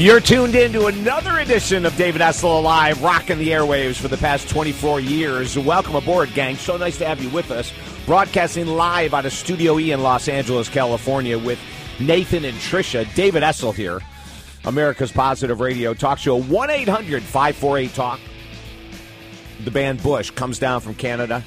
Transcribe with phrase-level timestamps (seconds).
[0.00, 4.16] You're tuned in to another edition of David Essel Live, rocking the airwaves for the
[4.16, 5.58] past 24 years.
[5.58, 6.56] Welcome aboard, gang.
[6.56, 7.70] So nice to have you with us.
[8.06, 11.58] Broadcasting live out of Studio E in Los Angeles, California, with
[12.00, 13.14] Nathan and Trisha.
[13.14, 14.00] David Essel here,
[14.64, 16.40] America's Positive Radio Talk Show.
[16.40, 18.20] 1 800 548 Talk.
[19.64, 21.44] The band Bush comes down from Canada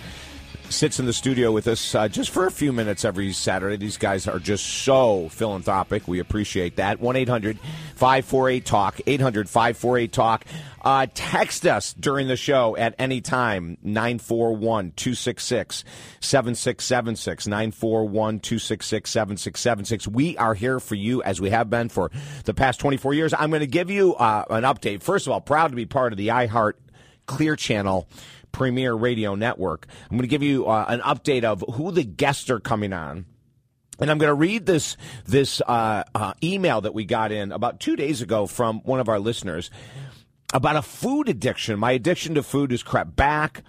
[0.70, 3.78] sits in the studio with us uh, just for a few minutes every Saturday.
[3.78, 6.08] These guys are just so philanthropic.
[6.08, 7.00] We appreciate that.
[7.00, 7.60] 1 800
[7.96, 10.46] 548 Talk, 800 548 Talk.
[10.82, 15.84] Uh, text us during the show at any time, 941 266
[16.20, 17.48] 7676.
[17.48, 20.08] 941 266 7676.
[20.08, 22.12] We are here for you as we have been for
[22.46, 23.34] the past 24 years.
[23.34, 25.04] I'm going to give you uh, an update.
[25.04, 26.74] First of all, proud to be part of the iHeart
[27.26, 28.08] Clear Channel
[28.54, 29.88] Premier Radio Network.
[30.04, 33.26] I'm going to give you uh, an update of who the guests are coming on.
[34.00, 37.80] And I'm going to read this this uh, uh, email that we got in about
[37.80, 39.70] two days ago from one of our listeners
[40.54, 41.78] about a food addiction.
[41.78, 43.64] My addiction to food has crept back.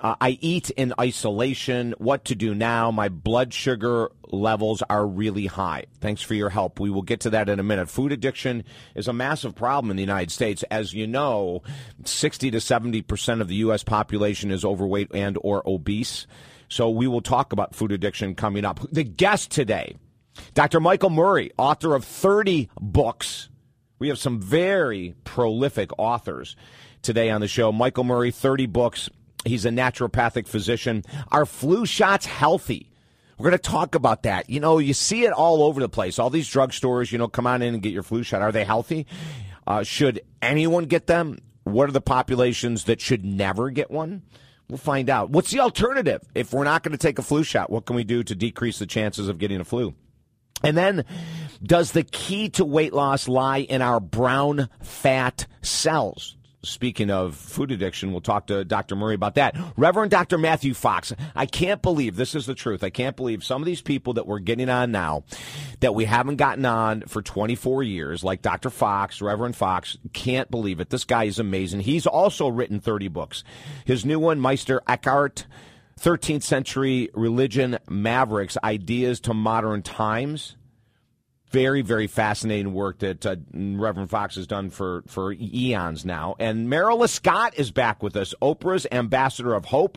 [0.00, 1.94] Uh, I eat in isolation.
[1.98, 2.90] What to do now?
[2.90, 5.84] My blood sugar levels are really high.
[6.00, 6.80] Thanks for your help.
[6.80, 7.88] We will get to that in a minute.
[7.88, 8.64] Food addiction
[8.94, 10.64] is a massive problem in the United States.
[10.64, 11.62] As you know,
[12.04, 13.84] 60 to 70% of the U.S.
[13.84, 16.26] population is overweight and or obese.
[16.68, 18.80] So we will talk about food addiction coming up.
[18.90, 19.96] The guest today,
[20.54, 20.80] Dr.
[20.80, 23.48] Michael Murray, author of 30 books.
[24.00, 26.56] We have some very prolific authors
[27.02, 27.70] today on the show.
[27.70, 29.08] Michael Murray, 30 books
[29.44, 31.04] He's a naturopathic physician.
[31.30, 32.90] Are flu shots healthy?
[33.38, 34.48] We're going to talk about that.
[34.48, 36.18] You know, you see it all over the place.
[36.18, 38.42] All these drugstores, you know, come on in and get your flu shot.
[38.42, 39.06] Are they healthy?
[39.66, 41.38] Uh, should anyone get them?
[41.64, 44.22] What are the populations that should never get one?
[44.68, 45.30] We'll find out.
[45.30, 46.22] What's the alternative?
[46.34, 48.78] If we're not going to take a flu shot, what can we do to decrease
[48.78, 49.94] the chances of getting a flu?
[50.62, 51.04] And then,
[51.62, 56.36] does the key to weight loss lie in our brown fat cells?
[56.64, 58.96] Speaking of food addiction, we'll talk to Dr.
[58.96, 59.56] Murray about that.
[59.76, 60.38] Reverend Dr.
[60.38, 62.82] Matthew Fox, I can't believe this is the truth.
[62.82, 65.24] I can't believe some of these people that we're getting on now
[65.80, 68.70] that we haven't gotten on for 24 years, like Dr.
[68.70, 70.90] Fox, Reverend Fox, can't believe it.
[70.90, 71.80] This guy is amazing.
[71.80, 73.44] He's also written 30 books.
[73.84, 75.46] His new one, Meister Eckhart,
[76.00, 80.56] 13th Century Religion Mavericks Ideas to Modern Times
[81.54, 86.34] very, very fascinating work that uh, Reverend Fox has done for, for eons now.
[86.40, 89.96] And Marilla Scott is back with us, Oprah's ambassador of hope.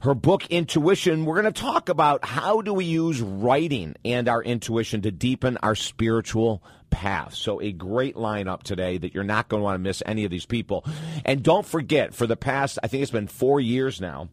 [0.00, 4.42] Her book, Intuition, we're going to talk about how do we use writing and our
[4.42, 7.34] intuition to deepen our spiritual path.
[7.34, 10.30] So, a great lineup today that you're not going to want to miss any of
[10.30, 10.86] these people.
[11.26, 14.30] And don't forget, for the past, I think it's been four years now,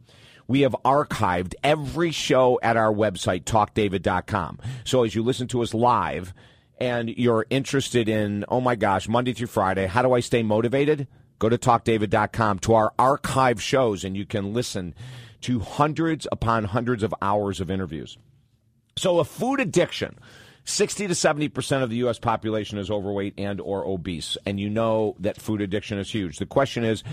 [0.51, 4.59] we have archived every show at our website, talkdavid.com.
[4.83, 6.33] So as you listen to us live
[6.77, 11.07] and you're interested in, oh my gosh, Monday through Friday, how do I stay motivated?
[11.39, 14.93] Go to talkdavid.com to our archive shows and you can listen
[15.39, 18.17] to hundreds upon hundreds of hours of interviews.
[18.97, 20.19] So a food addiction
[20.65, 25.15] 60 to 70% of the US population is overweight and or obese and you know
[25.19, 26.37] that food addiction is huge.
[26.37, 27.03] The question is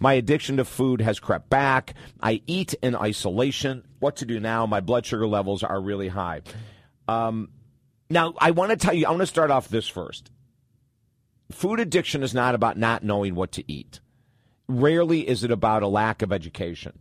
[0.00, 1.94] my addiction to food has crept back.
[2.20, 3.84] I eat in isolation.
[4.00, 4.66] What to do now?
[4.66, 6.42] My blood sugar levels are really high.
[7.08, 7.50] Um,
[8.10, 10.30] now I want to tell you I want to start off this first.
[11.52, 14.00] Food addiction is not about not knowing what to eat.
[14.68, 16.98] Rarely is it about a lack of education.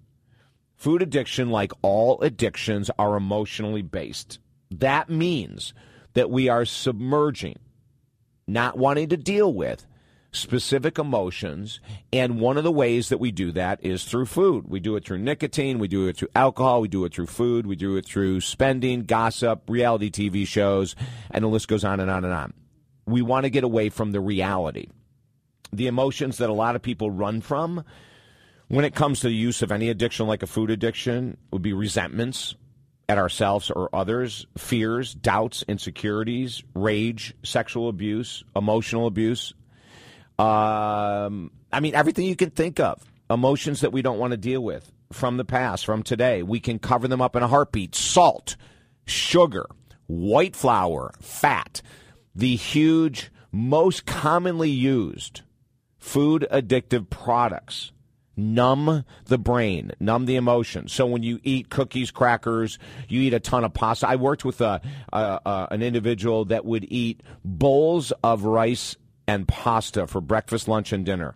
[0.75, 4.39] Food addiction, like all addictions, are emotionally based.
[4.69, 5.73] That means
[6.15, 7.59] that we are submerging,
[8.47, 9.85] not wanting to deal with
[10.35, 11.79] specific emotions.
[12.11, 14.65] And one of the ways that we do that is through food.
[14.67, 17.65] We do it through nicotine, we do it through alcohol, we do it through food,
[17.65, 20.95] we do it through spending, gossip, reality TV shows,
[21.31, 22.53] and the list goes on and on and on.
[23.05, 24.87] We want to get away from the reality.
[25.71, 27.83] The emotions that a lot of people run from
[28.67, 31.73] when it comes to the use of any addiction like a food addiction would be
[31.73, 32.55] resentments,
[33.07, 39.53] at ourselves or others, fears, doubts, insecurities, rage, sexual abuse, emotional abuse.
[40.39, 44.61] Um, I mean, everything you can think of, emotions that we don't want to deal
[44.61, 46.43] with from the past, from today.
[46.43, 47.95] We can cover them up in a heartbeat.
[47.95, 48.55] Salt,
[49.05, 49.67] sugar,
[50.07, 51.81] white flour, fat,
[52.33, 55.41] the huge, most commonly used
[55.97, 57.91] food addictive products
[58.37, 60.93] numb the brain, numb the emotions.
[60.93, 64.07] So when you eat cookies, crackers, you eat a ton of pasta.
[64.07, 68.95] I worked with a, a, a, an individual that would eat bowls of rice
[69.27, 71.33] and pasta for breakfast, lunch, and dinner.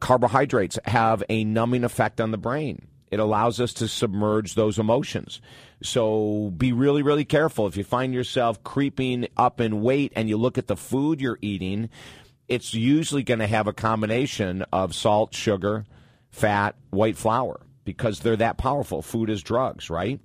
[0.00, 2.86] Carbohydrates have a numbing effect on the brain.
[3.10, 5.40] It allows us to submerge those emotions.
[5.82, 7.66] So be really, really careful.
[7.66, 11.38] If you find yourself creeping up in weight and you look at the food you're
[11.42, 11.90] eating,
[12.48, 15.84] it's usually going to have a combination of salt, sugar,
[16.34, 19.02] fat, white flour because they're that powerful.
[19.02, 20.20] Food is drugs, right?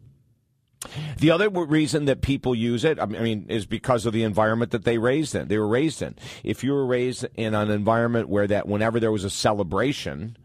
[1.18, 4.86] The other reason that people use it, I mean, is because of the environment that
[4.86, 5.50] they raised in.
[5.50, 6.16] They were raised in.
[6.44, 10.38] If you were raised in an environment where that whenever there was a celebration,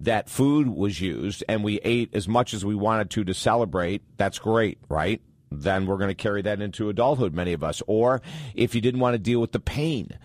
[0.00, 4.02] that food was used and we ate as much as we wanted to to celebrate,
[4.16, 5.22] that's great, right?
[5.50, 7.82] Then we're going to carry that into adulthood, many of us.
[7.86, 8.20] Or
[8.54, 10.18] if you didn't want to deal with the pain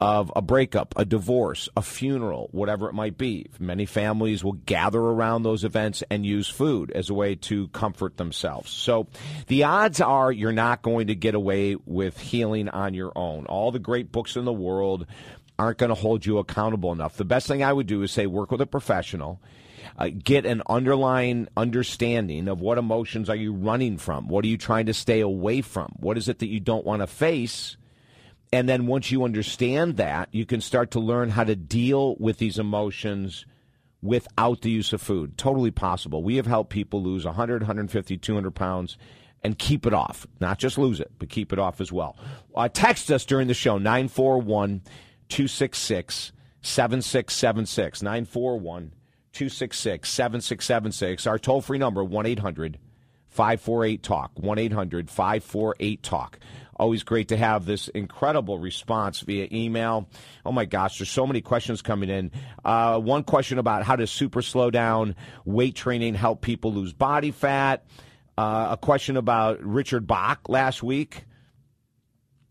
[0.00, 3.46] of a breakup, a divorce, a funeral, whatever it might be.
[3.58, 8.18] Many families will gather around those events and use food as a way to comfort
[8.18, 8.70] themselves.
[8.70, 9.06] So
[9.46, 13.46] the odds are you're not going to get away with healing on your own.
[13.46, 15.06] All the great books in the world
[15.58, 17.16] aren't going to hold you accountable enough.
[17.16, 19.40] The best thing I would do is say work with a professional.
[19.98, 24.28] Uh, get an underlying understanding of what emotions are you running from?
[24.28, 25.94] What are you trying to stay away from?
[26.00, 27.78] What is it that you don't want to face?
[28.52, 32.38] And then once you understand that, you can start to learn how to deal with
[32.38, 33.44] these emotions
[34.02, 35.36] without the use of food.
[35.36, 36.22] Totally possible.
[36.22, 38.96] We have helped people lose 100, 150, 200 pounds
[39.42, 40.26] and keep it off.
[40.40, 42.16] Not just lose it, but keep it off as well.
[42.54, 44.82] Uh, text us during the show, 941
[45.28, 46.32] 266
[46.62, 48.02] 7676.
[48.02, 48.92] 941
[49.32, 51.26] 266 7676.
[51.26, 52.78] Our toll free number, 1 800
[53.28, 54.32] 548 Talk.
[54.34, 56.38] 1 800 548 Talk.
[56.78, 60.08] Always great to have this incredible response via email.
[60.44, 62.30] Oh my gosh, there's so many questions coming in.
[62.64, 67.30] Uh, one question about how does super slow down weight training help people lose body
[67.30, 67.86] fat?
[68.36, 71.24] Uh, a question about Richard Bach last week.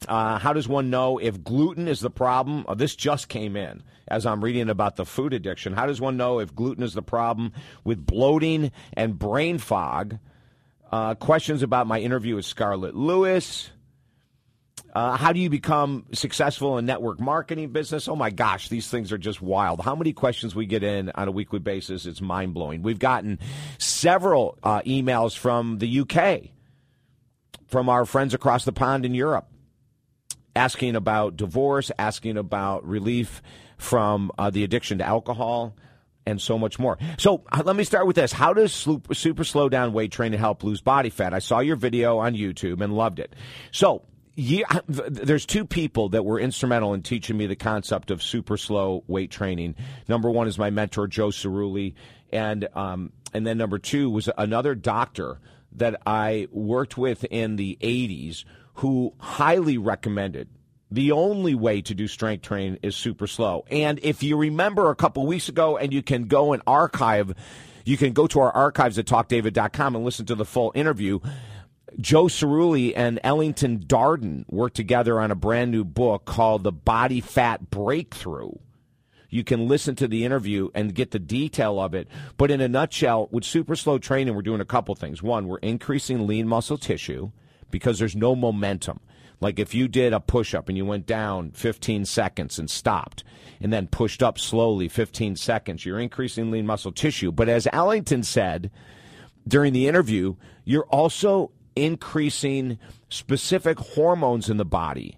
[0.07, 2.65] Uh, how does one know if gluten is the problem?
[2.67, 5.73] Oh, this just came in as I'm reading about the food addiction.
[5.73, 10.17] How does one know if gluten is the problem with bloating and brain fog?
[10.91, 13.71] Uh, questions about my interview with Scarlett Lewis.
[14.95, 18.07] Uh, how do you become successful in network marketing business?
[18.07, 19.81] Oh my gosh, these things are just wild.
[19.81, 22.05] How many questions we get in on a weekly basis?
[22.05, 22.81] It's mind blowing.
[22.81, 23.39] We've gotten
[23.77, 26.51] several uh, emails from the UK,
[27.67, 29.49] from our friends across the pond in Europe,
[30.55, 33.41] asking about divorce, asking about relief
[33.77, 35.75] from uh, the addiction to alcohol.
[36.27, 36.97] And so much more.
[37.19, 38.31] So uh, let me start with this.
[38.31, 41.35] How does super, super slow down weight training help lose body fat?
[41.35, 43.35] I saw your video on YouTube and loved it.
[43.71, 44.01] So
[44.35, 49.03] yeah, there's two people that were instrumental in teaching me the concept of super slow
[49.07, 49.75] weight training.
[50.09, 51.93] Number one is my mentor Joe Cirulli,
[52.33, 55.39] and um, and then number two was another doctor
[55.73, 58.43] that I worked with in the '80s
[58.75, 60.49] who highly recommended.
[60.91, 63.65] The only way to do strength training is super slow.
[63.71, 67.33] And if you remember a couple weeks ago, and you can go and archive,
[67.85, 71.19] you can go to our archives at talkdavid.com and listen to the full interview
[71.99, 77.21] Joe Cirulli and Ellington Darden worked together on a brand new book called The Body
[77.21, 78.51] Fat Breakthrough.
[79.29, 82.07] You can listen to the interview and get the detail of it.
[82.37, 85.23] But in a nutshell, with super slow training, we're doing a couple things.
[85.23, 87.31] One, we're increasing lean muscle tissue
[87.71, 88.99] because there's no momentum.
[89.41, 93.23] Like if you did a push up and you went down 15 seconds and stopped
[93.59, 97.31] and then pushed up slowly 15 seconds, you're increasing lean muscle tissue.
[97.31, 98.71] But as Ellington said
[99.47, 102.79] during the interview, you're also increasing
[103.09, 105.17] specific hormones in the body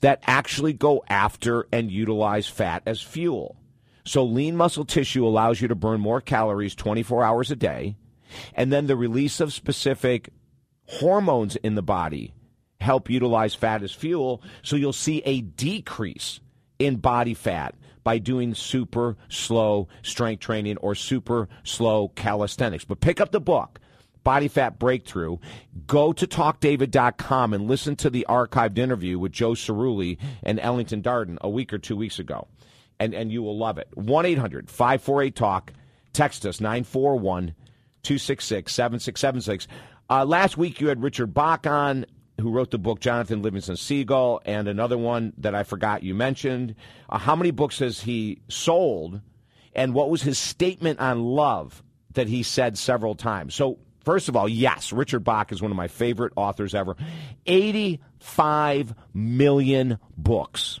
[0.00, 3.56] that actually go after and utilize fat as fuel.
[4.04, 7.96] So, lean muscle tissue allows you to burn more calories 24 hours a day.
[8.54, 10.30] And then the release of specific
[10.86, 12.32] hormones in the body
[12.80, 14.42] help utilize fat as fuel.
[14.62, 16.40] So, you'll see a decrease
[16.78, 22.84] in body fat by doing super slow strength training or super slow calisthenics.
[22.84, 23.80] But pick up the book
[24.26, 25.36] Body Fat Breakthrough,
[25.86, 31.38] go to talkdavid.com and listen to the archived interview with Joe Cirulli and Ellington Darden
[31.42, 32.48] a week or two weeks ago.
[32.98, 33.86] And, and you will love it.
[33.94, 35.72] 1 800 548 TALK.
[36.12, 37.54] Text us 941
[38.02, 39.68] 266 7676.
[40.10, 42.04] Uh, last week you had Richard Bach on,
[42.40, 46.74] who wrote the book Jonathan Livingston Seagull, and another one that I forgot you mentioned.
[47.08, 49.20] Uh, how many books has he sold?
[49.72, 53.54] And what was his statement on love that he said several times?
[53.54, 56.96] So First of all, yes, Richard Bach is one of my favorite authors ever.
[57.44, 60.78] 85 million books.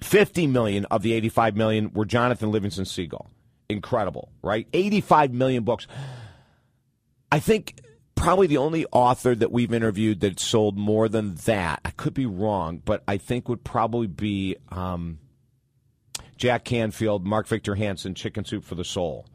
[0.00, 3.30] 50 million of the 85 million were Jonathan Livingston Seagull.
[3.68, 4.66] Incredible, right?
[4.72, 5.86] 85 million books.
[7.30, 7.80] I think
[8.16, 12.26] probably the only author that we've interviewed that sold more than that, I could be
[12.26, 15.20] wrong, but I think would probably be um,
[16.36, 19.26] Jack Canfield, Mark Victor Hansen, Chicken Soup for the Soul.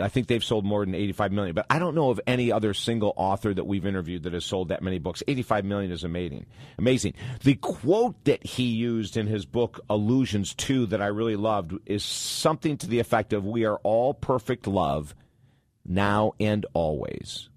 [0.00, 2.74] I think they've sold more than 85 million, but I don't know of any other
[2.74, 5.22] single author that we've interviewed that has sold that many books.
[5.28, 6.46] 85 million is amazing.
[6.78, 7.14] Amazing.
[7.42, 12.04] The quote that he used in his book Illusions 2 that I really loved is
[12.04, 15.14] something to the effect of we are all perfect love
[15.84, 17.48] now and always.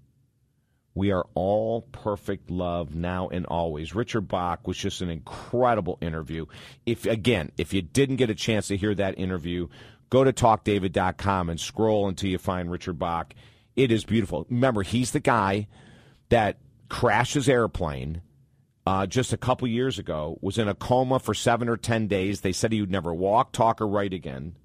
[0.94, 3.94] We are all perfect love now and always.
[3.94, 6.46] Richard Bach was just an incredible interview.
[6.86, 9.68] If again, if you didn't get a chance to hear that interview,
[10.10, 13.34] go to talkdavid.com and scroll until you find Richard Bach.
[13.76, 14.46] It is beautiful.
[14.50, 15.68] Remember, he's the guy
[16.30, 18.22] that crashed his airplane
[18.88, 22.40] uh, just a couple years ago, was in a coma for seven or 10 days.
[22.40, 24.56] They said he would never walk, talk, or write again.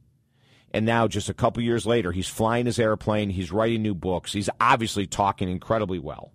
[0.73, 3.31] And now, just a couple years later, he's flying his airplane.
[3.31, 4.31] He's writing new books.
[4.31, 6.31] He's obviously talking incredibly well.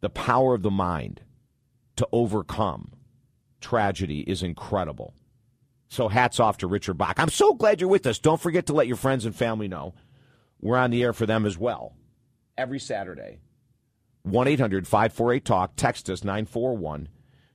[0.00, 1.22] The power of the mind
[1.94, 2.92] to overcome
[3.60, 5.14] tragedy is incredible.
[5.88, 7.18] So, hats off to Richard Bach.
[7.18, 8.18] I'm so glad you're with us.
[8.18, 9.94] Don't forget to let your friends and family know
[10.60, 11.94] we're on the air for them as well
[12.58, 13.38] every Saturday.
[14.24, 15.72] 1 800 548 Talk.
[15.76, 17.08] Text us 941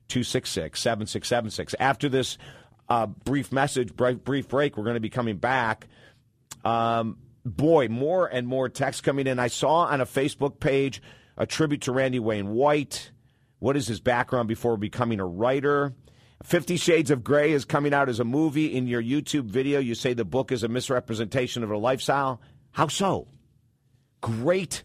[0.08, 1.74] 266 7676.
[1.78, 2.38] After this
[2.88, 4.76] uh, brief message, brief, break.
[4.76, 5.86] We're going to be coming back.
[6.64, 9.38] Um, boy, more and more texts coming in.
[9.38, 11.02] I saw on a Facebook page
[11.36, 13.12] a tribute to Randy Wayne White.
[13.58, 15.94] What is his background before becoming a writer?
[16.42, 18.74] Fifty Shades of Grey is coming out as a movie.
[18.74, 22.40] In your YouTube video, you say the book is a misrepresentation of a lifestyle.
[22.72, 23.28] How so?
[24.20, 24.82] Great,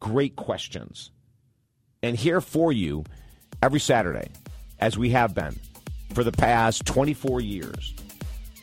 [0.00, 1.10] great questions.
[2.02, 3.04] And here for you
[3.62, 4.28] every Saturday,
[4.78, 5.58] as we have been
[6.14, 7.94] for the past 24 years,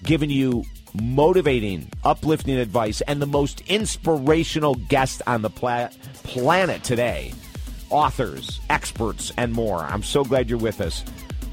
[0.03, 0.63] giving you
[0.99, 5.89] motivating, uplifting advice, and the most inspirational guest on the pla-
[6.23, 7.31] planet today
[7.89, 9.79] authors, experts, and more.
[9.79, 11.03] I'm so glad you're with us.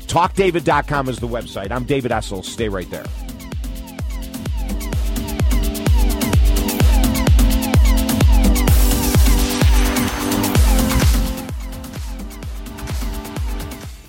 [0.06, 1.70] TalkDavid.com is the website.
[1.70, 2.44] I'm David Essel.
[2.44, 3.04] Stay right there.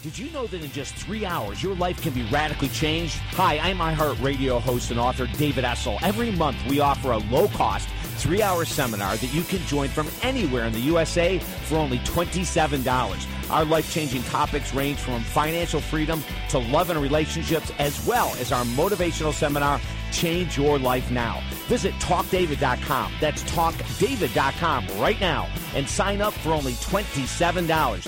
[0.03, 3.15] Did you know that in just three hours, your life can be radically changed?
[3.33, 5.99] Hi, I'm iHeartRadio host and author David Essel.
[6.01, 10.07] Every month, we offer a low cost, three hour seminar that you can join from
[10.21, 13.36] anywhere in the USA for only $27.
[13.49, 18.51] Our life changing topics range from financial freedom to love and relationships, as well as
[18.51, 19.79] our motivational seminar,
[20.11, 21.41] Change Your Life Now.
[21.67, 23.13] Visit talkdavid.com.
[23.19, 28.07] That's talkdavid.com right now and sign up for only $27.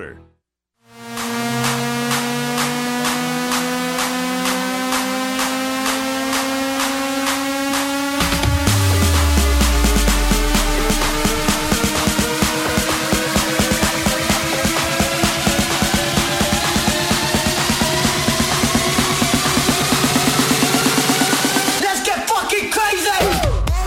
[0.00, 1.29] Let's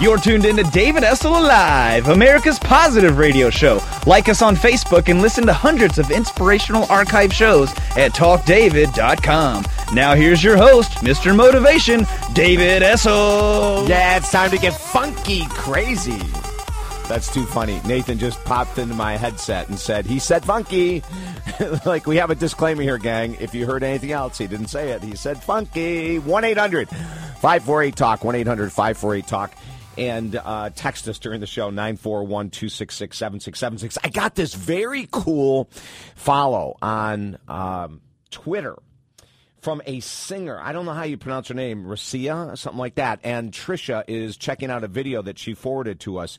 [0.04, 3.80] You're tuned in to David Essel Alive, America's positive radio show.
[4.06, 9.66] Like us on Facebook and listen to hundreds of inspirational archive shows at talkdavid.com.
[9.94, 11.34] Now here's your host, Mr.
[11.34, 13.88] Motivation, David Essel.
[13.88, 16.20] Yeah, it's time to get funky crazy.
[17.08, 17.80] That's too funny.
[17.86, 21.02] Nathan just popped into my headset and said, he said funky.
[21.86, 23.38] like, we have a disclaimer here, gang.
[23.40, 25.02] If you heard anything else, he didn't say it.
[25.02, 26.20] He said funky.
[26.20, 28.24] 1 800 548 Talk.
[28.26, 29.54] 1 800 548 Talk.
[29.98, 33.98] And uh, text us during the show, 941 266 7676.
[34.04, 35.70] I got this very cool
[36.16, 38.78] follow on um, Twitter
[39.64, 40.60] from a singer.
[40.62, 43.22] I don't know how you pronounce her name, Racia, something like that.
[43.24, 46.38] And Trisha is checking out a video that she forwarded to us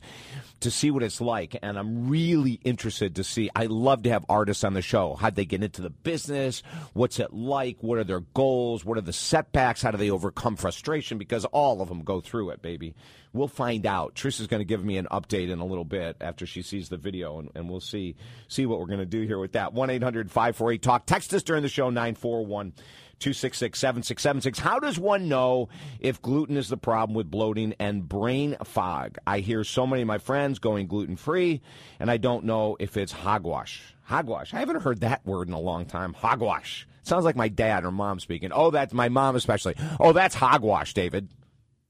[0.59, 1.57] to see what it's like.
[1.63, 3.49] And I'm really interested to see.
[3.55, 5.15] I love to have artists on the show.
[5.15, 6.61] How'd they get into the business?
[6.93, 7.77] What's it like?
[7.81, 8.85] What are their goals?
[8.85, 9.81] What are the setbacks?
[9.81, 11.17] How do they overcome frustration?
[11.17, 12.93] Because all of them go through it, baby.
[13.35, 14.15] We'll find out.
[14.15, 16.95] Trisha's going to give me an update in a little bit after she sees the
[16.95, 18.15] video, and, and we'll see
[18.47, 19.73] see what we're going to do here with that.
[19.73, 21.05] 1 800 548 Talk.
[21.05, 22.71] Text us during the show, 941
[23.19, 24.59] 266 7676.
[24.59, 25.67] How does one know
[25.99, 29.17] if gluten is the problem with bloating and brain fog?
[29.27, 31.61] I hear so many of my friends going gluten free,
[31.99, 33.81] and I don't know if it's hogwash.
[34.03, 34.53] Hogwash.
[34.53, 36.13] I haven't heard that word in a long time.
[36.13, 36.87] Hogwash.
[37.03, 38.51] Sounds like my dad or mom speaking.
[38.53, 39.75] Oh, that's my mom especially.
[39.99, 41.27] Oh, that's hogwash, David.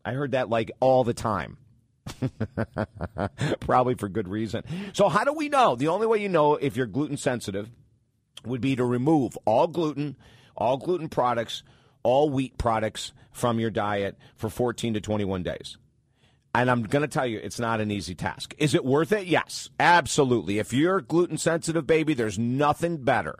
[0.05, 1.57] I heard that like all the time.
[3.59, 4.63] Probably for good reason.
[4.93, 5.75] So, how do we know?
[5.75, 7.71] The only way you know if you're gluten sensitive
[8.45, 10.15] would be to remove all gluten,
[10.55, 11.63] all gluten products,
[12.03, 15.77] all wheat products from your diet for 14 to 21 days.
[16.53, 18.53] And I'm going to tell you, it's not an easy task.
[18.57, 19.25] Is it worth it?
[19.25, 20.59] Yes, absolutely.
[20.59, 23.37] If you're gluten sensitive, baby, there's nothing better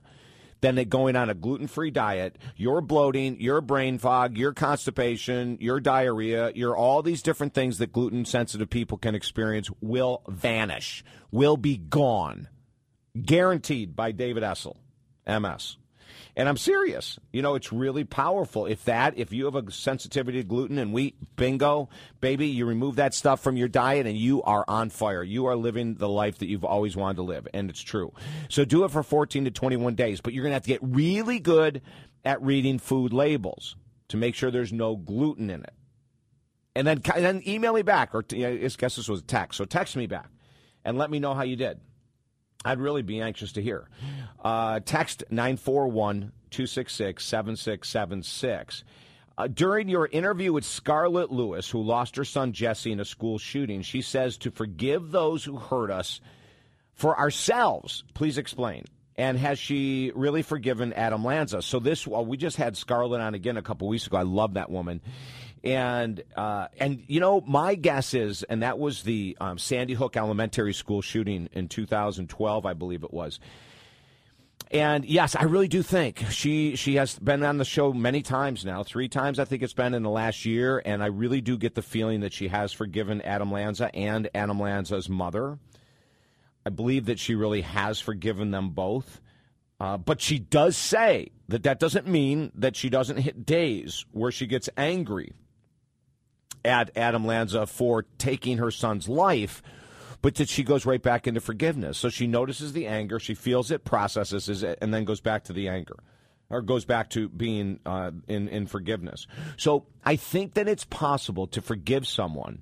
[0.74, 2.38] than going on a gluten free diet.
[2.56, 7.94] Your bloating, your brain fog, your constipation, your diarrhea, your all these different things that
[7.94, 12.48] gluten sensitive people can experience will vanish, will be gone.
[13.22, 14.76] Guaranteed by David Essel,
[15.28, 15.78] MS.
[16.36, 17.20] And I'm serious.
[17.32, 18.66] You know, it's really powerful.
[18.66, 21.90] If that, if you have a sensitivity to gluten and wheat, bingo,
[22.22, 25.24] baby, you remove that stuff from your diet and you are on fire.
[25.24, 27.48] You are living the life that you've always wanted to live.
[27.54, 28.14] And it's true.
[28.50, 30.80] So do it for 14 to 21 days, but you're going to have to get
[30.82, 31.82] really good
[32.24, 33.76] at reading food labels
[34.10, 35.74] to make sure there's no gluten in it.
[36.76, 39.58] And then, and then email me back, or I guess this was a text.
[39.58, 40.30] So text me back
[40.84, 41.80] and let me know how you did.
[42.66, 43.88] I'd really be anxious to hear.
[44.44, 48.84] Uh, text 941 266 7676.
[49.38, 53.38] Uh, during your interview with Scarlett Lewis, who lost her son Jesse in a school
[53.38, 56.22] shooting, she says to forgive those who hurt us
[56.94, 58.04] for ourselves.
[58.14, 58.86] Please explain.
[59.18, 61.62] And has she really forgiven Adam Lanza?
[61.62, 64.18] So this, well, we just had Scarlett on again a couple weeks ago.
[64.18, 65.02] I love that woman.
[65.66, 70.16] And uh, and you know, my guess is, and that was the um, Sandy Hook
[70.16, 73.40] Elementary School shooting in 2012, I believe it was.
[74.70, 78.64] And yes, I really do think she she has been on the show many times
[78.64, 81.58] now, three times I think it's been in the last year, and I really do
[81.58, 85.58] get the feeling that she has forgiven Adam Lanza and Adam Lanza's mother.
[86.64, 89.20] I believe that she really has forgiven them both.
[89.80, 94.32] Uh, but she does say that that doesn't mean that she doesn't hit days where
[94.32, 95.34] she gets angry
[96.66, 99.62] at Adam Lanza for taking her son's life,
[100.22, 101.98] but that she goes right back into forgiveness.
[101.98, 105.54] So she notices the anger, she feels it, processes it, and then goes back to
[105.54, 105.98] the anger.
[106.48, 109.26] Or goes back to being uh, in in forgiveness.
[109.58, 112.62] So I think that it's possible to forgive someone,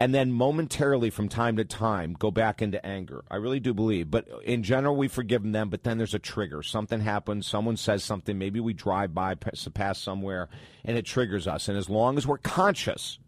[0.00, 3.22] and then momentarily, from time to time, go back into anger.
[3.30, 4.10] I really do believe.
[4.10, 5.68] But in general, we've forgiven them.
[5.68, 6.62] But then there's a trigger.
[6.62, 7.46] Something happens.
[7.46, 8.38] Someone says something.
[8.38, 10.48] Maybe we drive by, pass somewhere,
[10.82, 11.68] and it triggers us.
[11.68, 13.18] And as long as we're conscious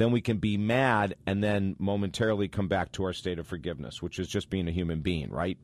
[0.00, 4.00] then we can be mad and then momentarily come back to our state of forgiveness,
[4.00, 5.58] which is just being a human being, right?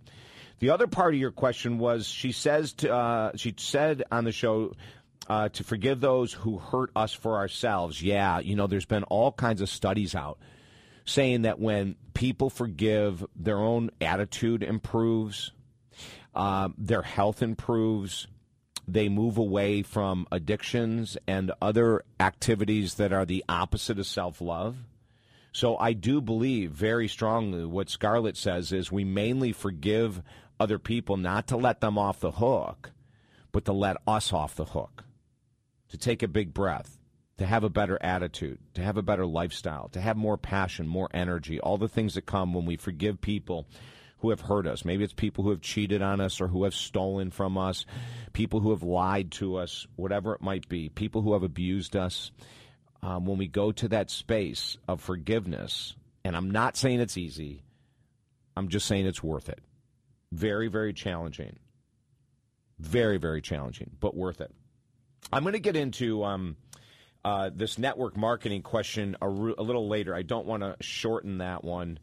[0.58, 4.32] The other part of your question was she says to, uh, she said on the
[4.32, 4.74] show
[5.28, 8.02] uh, to forgive those who hurt us for ourselves.
[8.02, 10.38] Yeah, you know, there's been all kinds of studies out
[11.04, 15.52] saying that when people forgive, their own attitude improves,
[16.34, 18.26] uh, their health improves,
[18.88, 24.76] they move away from addictions and other activities that are the opposite of self love.
[25.52, 30.22] So I do believe very strongly what Scarlett says is we mainly forgive
[30.60, 32.92] other people not to let them off the hook,
[33.52, 35.04] but to let us off the hook,
[35.88, 36.98] to take a big breath,
[37.38, 41.08] to have a better attitude, to have a better lifestyle, to have more passion, more
[41.12, 43.66] energy, all the things that come when we forgive people
[44.18, 44.84] who have hurt us.
[44.84, 47.84] Maybe it's people who have cheated on us or who have stolen from us,
[48.32, 52.30] people who have lied to us, whatever it might be, people who have abused us.
[53.02, 57.62] Um, when we go to that space of forgiveness, and I'm not saying it's easy,
[58.56, 59.60] I'm just saying it's worth it.
[60.32, 61.58] Very, very challenging.
[62.78, 64.50] Very, very challenging, but worth it.
[65.32, 66.56] I'm going to get into um,
[67.24, 70.14] uh, this network marketing question a, a little later.
[70.14, 71.98] I don't want to shorten that one.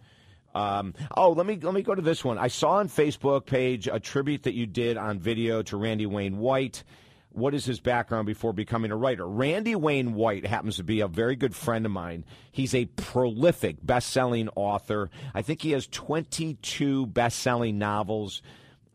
[0.53, 2.37] Um, oh, let me let me go to this one.
[2.37, 6.37] I saw on Facebook page a tribute that you did on video to Randy Wayne
[6.37, 6.83] White.
[7.31, 9.27] What is his background before becoming a writer?
[9.27, 12.25] Randy Wayne White happens to be a very good friend of mine.
[12.51, 15.09] He's a prolific best-selling author.
[15.33, 18.43] I think he has 22 best-selling novels.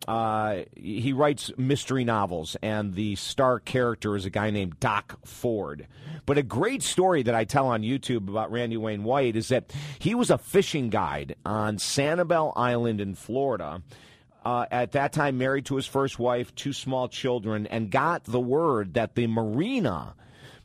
[0.06, 5.86] Uh, he writes mystery novels, and the star character is a guy named Doc Ford.
[6.24, 9.72] But a great story that I tell on YouTube about Randy Wayne White is that
[9.98, 13.82] he was a fishing guide on Sanibel Island in Florida.
[14.44, 18.40] Uh, at that time, married to his first wife, two small children, and got the
[18.40, 20.14] word that the marina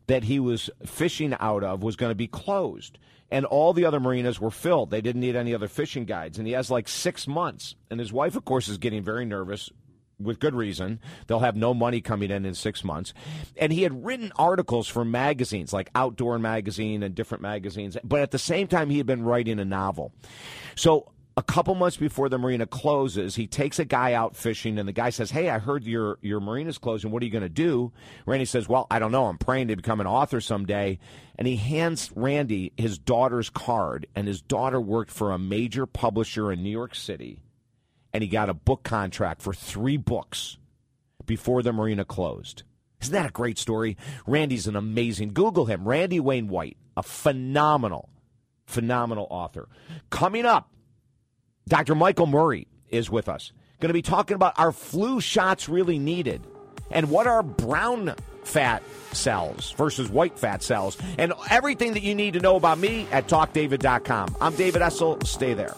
[0.07, 2.97] that he was fishing out of was going to be closed
[3.33, 4.91] and all the other marinas were filled.
[4.91, 6.37] They didn't need any other fishing guides.
[6.37, 7.73] And he has like six months.
[7.89, 9.71] And his wife, of course, is getting very nervous
[10.19, 10.99] with good reason.
[11.25, 13.11] They'll have no money coming in in six months.
[13.57, 17.97] And he had written articles for magazines like Outdoor Magazine and different magazines.
[18.03, 20.13] But at the same time, he had been writing a novel.
[20.75, 24.87] So a couple months before the marina closes, he takes a guy out fishing, and
[24.87, 27.11] the guy says, "Hey, I heard your your marina's closing.
[27.11, 27.91] What are you going to do?"
[28.25, 29.25] Randy says, "Well, I don't know.
[29.25, 30.99] I'm praying to become an author someday."
[31.35, 36.51] And he hands Randy his daughter's card, and his daughter worked for a major publisher
[36.51, 37.39] in New York City,
[38.13, 40.57] and he got a book contract for three books
[41.25, 42.63] before the marina closed.
[43.01, 43.97] Isn't that a great story?
[44.27, 45.33] Randy's an amazing.
[45.33, 48.09] Google him, Randy Wayne White, a phenomenal,
[48.65, 49.67] phenomenal author.
[50.09, 50.72] Coming up.
[51.67, 51.95] Dr.
[51.95, 53.51] Michael Murray is with us.
[53.79, 56.41] Going to be talking about are flu shots really needed
[56.91, 62.33] and what are brown fat cells versus white fat cells and everything that you need
[62.33, 64.35] to know about me at talkdavid.com.
[64.41, 65.25] I'm David Essel.
[65.25, 65.75] Stay there.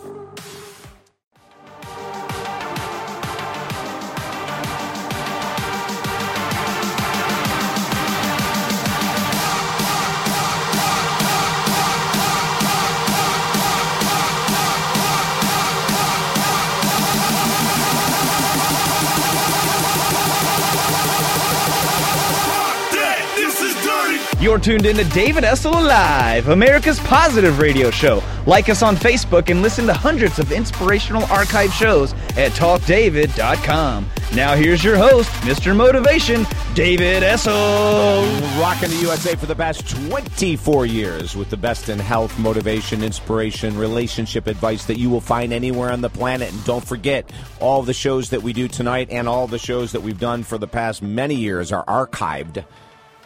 [24.46, 28.22] You're tuned in to David Essel Live, America's positive radio show.
[28.46, 34.06] Like us on Facebook and listen to hundreds of inspirational archive shows at talkdavid.com.
[34.36, 35.76] Now here's your host, Mr.
[35.76, 38.62] Motivation, David Essel.
[38.62, 43.76] Rocking the USA for the past 24 years with the best in health, motivation, inspiration,
[43.76, 46.54] relationship advice that you will find anywhere on the planet.
[46.54, 47.28] And don't forget,
[47.60, 50.60] all the shows that we do tonight and all the shows that we've done for
[50.60, 52.64] the past many years are archived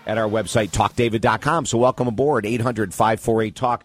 [0.10, 1.68] at our website, talkdavid.com.
[1.68, 3.84] So welcome aboard, 800 548 Talk.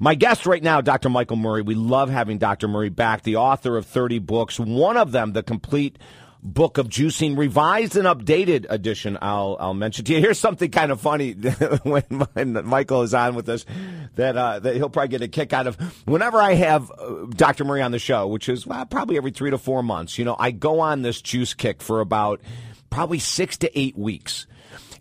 [0.00, 1.10] My guest right now, Dr.
[1.10, 1.62] Michael Murray.
[1.62, 2.68] We love having Dr.
[2.68, 5.98] Murray back, the author of 30 books, one of them, the complete
[6.42, 9.18] book of juicing, revised and updated edition.
[9.20, 10.20] I'll I'll mention to you.
[10.20, 11.32] Here's something kind of funny
[11.82, 13.66] when, when Michael is on with us
[14.14, 15.76] that uh, that he'll probably get a kick out of.
[16.06, 17.64] Whenever I have uh, Dr.
[17.64, 20.36] Murray on the show, which is well, probably every three to four months, you know,
[20.38, 22.40] I go on this juice kick for about
[22.88, 24.46] probably six to eight weeks.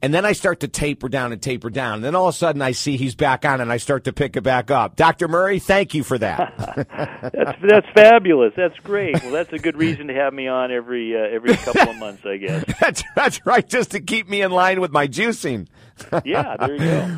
[0.02, 1.96] And then I start to taper down and taper down.
[1.96, 4.14] And then all of a sudden I see he's back on and I start to
[4.14, 4.96] pick it back up.
[4.96, 5.28] Dr.
[5.28, 6.54] Murray, thank you for that.
[7.34, 8.54] That's that's fabulous.
[8.56, 9.22] That's great.
[9.24, 12.26] Well, that's a good reason to have me on every uh, every couple of months,
[12.26, 12.64] I guess.
[12.80, 15.68] that's, that's right, just to keep me in line with my juicing.
[16.26, 17.18] Yeah, there you go.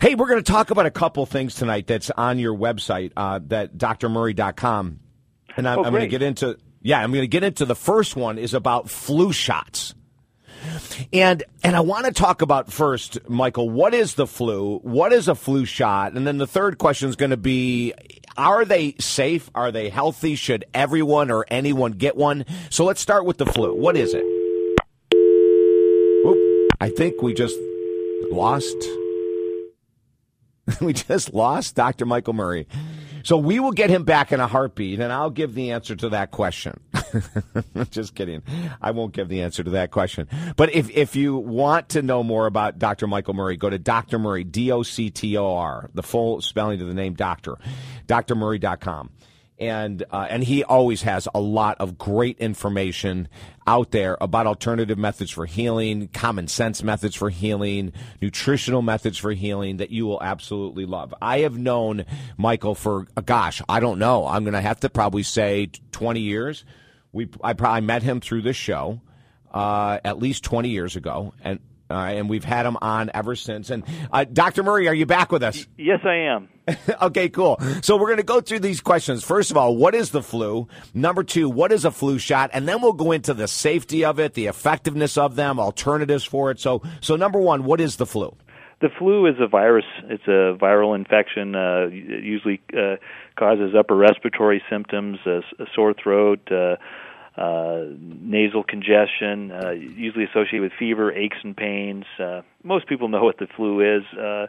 [0.00, 3.38] Hey, we're going to talk about a couple things tonight that's on your website, uh,
[3.48, 4.98] that drmurray.com.
[5.56, 7.74] And I'm, Oh, I'm going to get into, yeah, I'm going to get into the
[7.76, 9.94] first one is about flu shots.
[11.12, 14.78] And and I want to talk about first, Michael, what is the flu?
[14.78, 16.12] What is a flu shot?
[16.12, 17.94] And then the third question is going to be
[18.36, 19.50] are they safe?
[19.54, 20.34] Are they healthy?
[20.34, 22.44] Should everyone or anyone get one?
[22.70, 23.74] So let's start with the flu.
[23.74, 24.24] What is it?
[26.26, 27.56] Oop, I think we just
[28.30, 28.76] lost
[30.80, 32.06] we just lost Dr.
[32.06, 32.66] Michael Murray.
[33.22, 36.08] So we will get him back in a heartbeat, and I'll give the answer to
[36.10, 36.80] that question.
[37.90, 38.42] just kidding.
[38.80, 40.28] I won't give the answer to that question.
[40.56, 43.06] But if, if you want to know more about Dr.
[43.06, 44.18] Michael Murray, go to Dr.
[44.18, 47.56] Murray, D O C T O R, the full spelling of the name doctor,
[48.06, 49.10] drmurray.com.
[49.60, 53.28] And, uh, and he always has a lot of great information
[53.66, 57.92] out there about alternative methods for healing, common sense methods for healing,
[58.22, 61.14] nutritional methods for healing that you will absolutely love.
[61.20, 62.06] I have known
[62.38, 64.26] Michael for, gosh, I don't know.
[64.26, 66.64] I'm going to have to probably say 20 years.
[67.12, 69.00] We, I probably met him through this show,
[69.52, 71.34] uh, at least 20 years ago.
[71.42, 73.70] And, uh, and we've had him on ever since.
[73.70, 74.62] And, uh, Dr.
[74.62, 75.66] Murray, are you back with us?
[75.76, 76.48] Yes, I am.
[77.02, 77.60] okay, cool.
[77.82, 79.24] So we're going to go through these questions.
[79.24, 80.68] First of all, what is the flu?
[80.94, 82.50] Number two, what is a flu shot?
[82.52, 86.52] And then we'll go into the safety of it, the effectiveness of them, alternatives for
[86.52, 86.60] it.
[86.60, 88.36] So, so number one, what is the flu?
[88.80, 89.84] The flu is a virus.
[90.04, 91.54] It's a viral infection.
[91.54, 92.96] Uh, it usually uh,
[93.36, 96.76] causes upper respiratory symptoms, uh, a sore throat, uh,
[97.36, 102.04] uh, nasal congestion, uh, usually associated with fever, aches, and pains.
[102.18, 104.46] Uh, most people know what the flu is, uh, uh,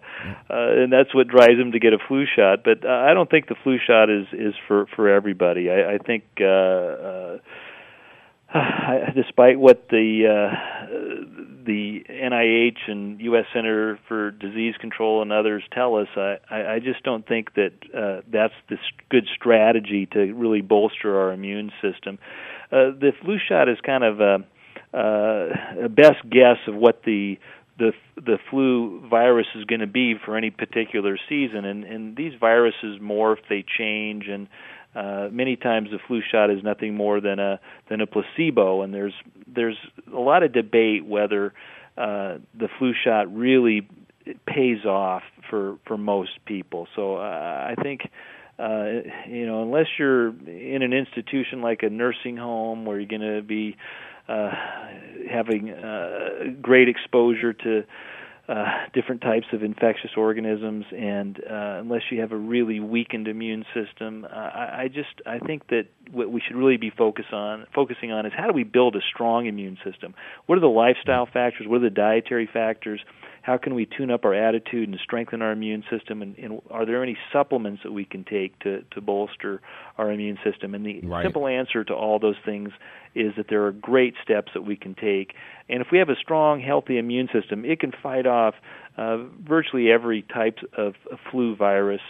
[0.50, 2.63] and that's what drives them to get a flu shot.
[2.63, 5.70] But uh, I don't think the flu shot is is for for everybody.
[5.70, 6.24] I, I think.
[6.39, 7.38] Uh, uh,
[9.16, 10.96] despite what the uh,
[11.66, 13.46] the NIH and U.S.
[13.54, 18.22] Center for Disease Control and others tell us, I, I just don't think that uh,
[18.32, 18.78] that's the
[19.10, 22.18] good strategy to really bolster our immune system.
[22.72, 24.38] Uh, the flu shot is kind of a,
[24.94, 27.38] uh, a best guess of what the
[27.78, 32.34] the the flu virus is going to be for any particular season, and and these
[32.40, 34.48] viruses morph, they change, and
[34.95, 38.93] uh, many times the flu shot is nothing more than a than a placebo, and
[38.93, 39.13] there's
[39.47, 39.77] there's
[40.13, 41.54] a lot of debate whether
[41.97, 43.88] uh, the flu shot really
[44.45, 46.88] pays off for for most people.
[46.95, 48.01] So uh, I think
[48.60, 53.21] uh, you know, unless you're in an institution like a nursing home where you're going
[53.21, 53.75] to be
[54.27, 54.51] uh,
[55.30, 56.30] having uh,
[56.62, 57.84] great exposure to
[58.52, 63.64] uh, different types of infectious organisms, and uh, unless you have a really weakened immune
[63.74, 67.66] system, uh, I, I just I think that what we should really be focus on
[67.74, 70.14] focusing on is how do we build a strong immune system?
[70.48, 71.66] What are the lifestyle factors?
[71.66, 73.00] What are the dietary factors?
[73.41, 76.86] How can we tune up our attitude and strengthen our immune system and, and are
[76.86, 79.62] there any supplements that we can take to, to bolster
[79.97, 81.23] our immune system and the right.
[81.23, 82.69] simple answer to all those things
[83.15, 85.34] is that there are great steps that we can take
[85.69, 88.56] and if we have a strong healthy immune system it can fight off
[88.97, 92.01] uh, virtually every type of, of flu virus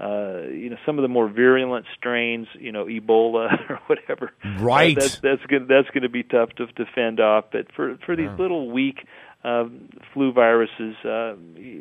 [0.00, 4.32] uh, you know some of the more virulent strains, you know Ebola or whatever.
[4.58, 4.96] Right.
[4.96, 7.46] Uh, that's that's going that's going to be tough to, to fend off.
[7.52, 8.36] But for for these yeah.
[8.36, 9.06] little weak
[9.44, 9.64] uh,
[10.12, 11.34] flu viruses, uh,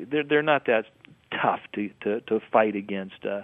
[0.10, 0.86] they're they're not that
[1.32, 3.26] tough to to, to fight against.
[3.26, 3.42] Uh,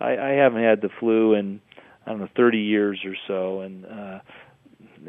[0.00, 1.60] I, I haven't had the flu in
[2.06, 4.20] I don't know 30 years or so, and uh,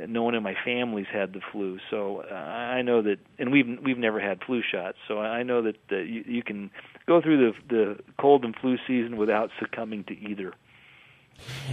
[0.07, 1.79] no one in my family's had the flu.
[1.89, 4.97] So uh, I know that, and we've we've never had flu shots.
[5.07, 6.71] So I know that, that you, you can
[7.07, 10.53] go through the the cold and flu season without succumbing to either.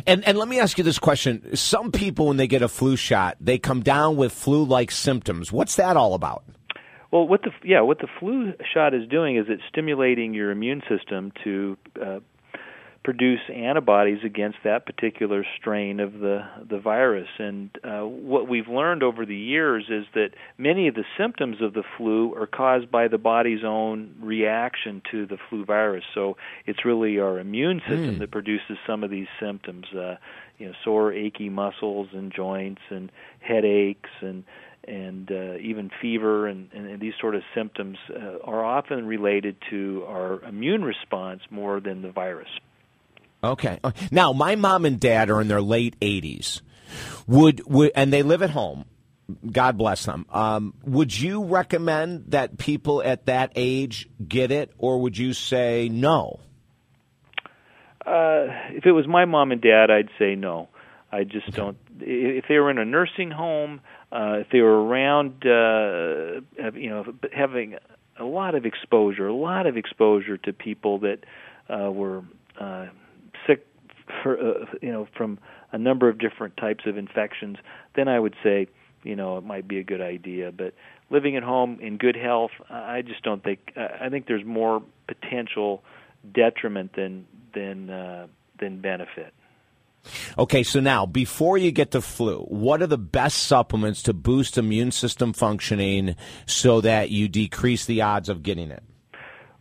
[0.06, 2.96] And and let me ask you this question: Some people, when they get a flu
[2.96, 5.50] shot, they come down with flu-like symptoms.
[5.50, 6.44] What's that all about?
[7.16, 10.82] Well, what the yeah, what the flu shot is doing is it's stimulating your immune
[10.86, 12.18] system to uh,
[13.04, 17.28] produce antibodies against that particular strain of the the virus.
[17.38, 21.72] And uh, what we've learned over the years is that many of the symptoms of
[21.72, 26.04] the flu are caused by the body's own reaction to the flu virus.
[26.14, 28.18] So it's really our immune system Mm.
[28.18, 29.86] that produces some of these symptoms.
[29.94, 30.16] Uh,
[30.58, 34.42] you know, sore, achy muscles and joints, and headaches, and
[34.86, 40.04] and uh, even fever and, and these sort of symptoms uh, are often related to
[40.08, 42.48] our immune response more than the virus.
[43.42, 43.78] Okay.
[43.82, 46.60] Uh, Now, my mom and dad are in their late 80s.
[47.26, 48.84] Would, would and they live at home.
[49.50, 50.24] God bless them.
[50.30, 55.88] Um, would you recommend that people at that age get it, or would you say
[55.90, 56.38] no?
[58.06, 60.68] Uh, if it was my mom and dad, I'd say no.
[61.10, 61.76] I just don't.
[61.98, 63.80] If they were in a nursing home,
[64.16, 66.40] uh, if they were around, uh,
[66.74, 67.76] you know, having
[68.18, 71.18] a lot of exposure, a lot of exposure to people that
[71.68, 72.22] uh, were
[72.58, 72.86] uh,
[73.46, 73.66] sick,
[74.22, 75.38] for, uh, you know, from
[75.72, 77.58] a number of different types of infections,
[77.94, 78.68] then I would say,
[79.02, 80.50] you know, it might be a good idea.
[80.50, 80.72] But
[81.10, 83.72] living at home in good health, I just don't think.
[83.76, 85.82] I think there's more potential
[86.34, 89.34] detriment than than uh, than benefit.
[90.38, 94.58] Okay, so now before you get the flu, what are the best supplements to boost
[94.58, 96.16] immune system functioning
[96.46, 98.82] so that you decrease the odds of getting it?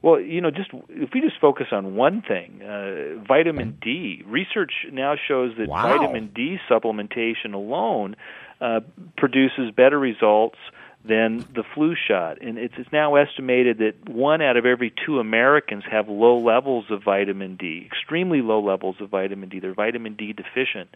[0.01, 4.21] Well, you know, just if we just focus on one thing, uh, vitamin D.
[4.27, 5.81] Research now shows that Wow.
[5.81, 8.15] vitamin D supplementation alone
[8.61, 8.81] uh,
[9.17, 10.59] produces better results
[11.07, 15.19] than the flu shot, and it's, it's now estimated that one out of every two
[15.19, 19.59] Americans have low levels of vitamin D, extremely low levels of vitamin D.
[19.59, 20.89] They're vitamin D deficient,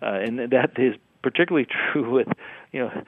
[0.00, 2.28] uh, and that is particularly true with
[2.72, 3.02] you know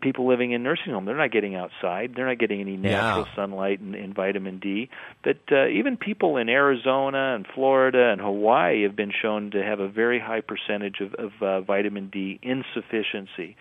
[0.00, 1.06] people living in nursing homes.
[1.06, 2.12] They're not getting outside.
[2.16, 3.34] They're not getting any natural Yeah.
[3.36, 4.88] sunlight and, and vitamin D.
[5.22, 9.80] But uh, even people in Arizona and Florida and Hawaii have been shown to have
[9.80, 13.56] a very high percentage of, of uh, vitamin D insufficiency.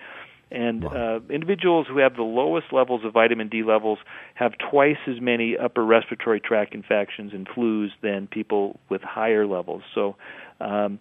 [0.51, 3.97] And uh, individuals who have the lowest levels of vitamin D levels
[4.35, 9.81] have twice as many upper respiratory tract infections and flus than people with higher levels.
[9.95, 10.15] So
[10.61, 10.99] um,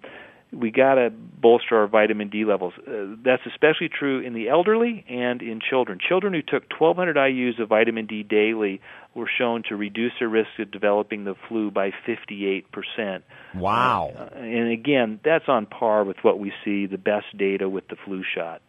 [0.54, 2.72] we got to bolster our vitamin D levels.
[2.78, 5.98] Uh, that's especially true in the elderly and in children.
[6.06, 8.80] Children who took 1,200 IU's of vitamin D daily
[9.14, 13.24] were shown to reduce their risk of developing the flu by 58 percent.
[13.54, 14.12] Wow.
[14.16, 17.96] Uh, and again, that's on par with what we see the best data with the
[18.04, 18.62] flu shot.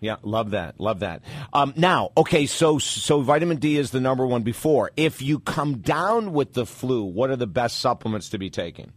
[0.00, 0.80] Yeah, love that.
[0.80, 1.22] Love that.
[1.52, 4.90] Um, now, okay, so so vitamin D is the number one before.
[4.96, 8.92] If you come down with the flu, what are the best supplements to be taking?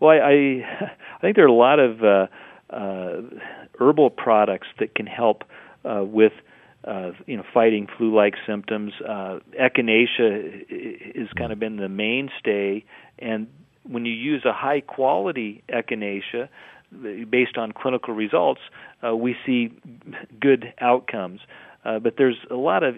[0.00, 0.32] Well, I, I,
[1.16, 2.26] I think there are a lot of uh,
[2.70, 3.22] uh,
[3.78, 5.44] herbal products that can help
[5.84, 6.32] uh, with
[6.86, 8.92] uh, you know fighting flu-like symptoms.
[9.00, 12.84] Uh, echinacea has kind of been the mainstay,
[13.18, 13.46] and
[13.84, 16.48] when you use a high-quality echinacea
[17.30, 18.60] based on clinical results,
[19.06, 19.72] uh, we see
[20.40, 21.40] good outcomes.
[21.84, 22.96] Uh, but there's a lot of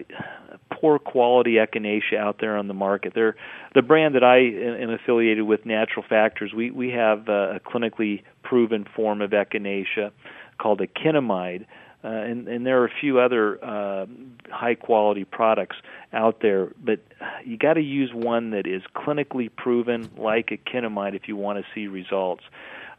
[0.71, 3.13] poor quality echinacea out there on the market.
[3.13, 3.35] They're,
[3.75, 8.23] the brand that I am affiliated with, Natural Factors, we, we have uh, a clinically
[8.43, 10.11] proven form of echinacea
[10.57, 11.65] called EchinaMide.
[12.03, 14.05] Uh, and, and there are a few other uh,
[14.49, 15.75] high quality products.
[16.13, 16.99] out there, but
[17.45, 21.65] you got to use one that is clinically proven, like EchinaMide, if you want to
[21.73, 22.43] see results.